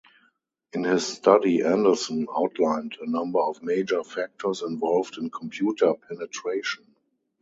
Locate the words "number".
3.07-3.39